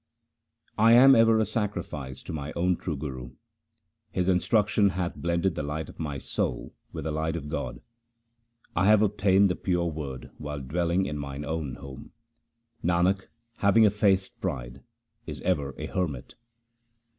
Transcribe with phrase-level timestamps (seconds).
[0.79, 3.33] I am ever a sacrifice to my own true Guru.
[4.11, 7.81] His instruction hath blended the light of my soul with the light of God.
[8.75, 12.13] I have obtained the pure Word while dwelling in mine own home.
[12.83, 13.27] Nanak,
[13.57, 14.81] having effaced pride,
[15.27, 16.33] is ever a hermit.